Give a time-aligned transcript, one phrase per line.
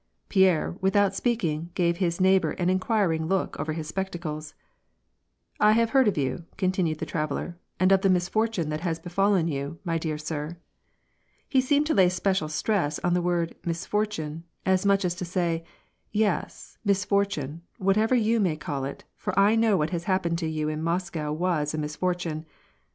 [0.29, 4.55] Pierre, without speaking, gave his neighbor an inquiring look over his spectacles."
[5.59, 9.47] I have heard of you," continued the traveller," and of the misfortune that has befallen
[9.47, 10.57] you, my dear sir."
[11.47, 15.13] He seemed to lay a special stress on the word," misfor tune," as much as
[15.13, 15.63] to say:
[16.11, 20.67] Yes, misfortune, whatever you may call it, for I know that what happened to you
[20.67, 22.47] in Moscow was a misfortune.